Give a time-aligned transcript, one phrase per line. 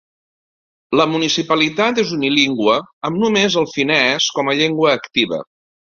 [0.99, 2.77] La municipalitat és unilingüe
[3.11, 5.41] amb només el finès com a llengua activa.